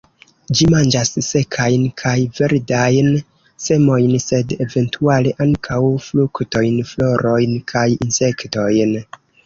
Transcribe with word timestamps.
Ĝi 0.59 0.67
manĝas 0.73 1.11
sekajn 1.27 1.83
kaj 2.03 2.13
verdajn 2.39 3.11
semojn, 3.67 4.17
sed 4.25 4.57
eventuale 4.67 5.37
ankaŭ 5.49 5.81
fruktojn, 6.11 6.83
florojn 6.95 7.59
kaj 7.75 7.89
insektojn. 8.03 9.03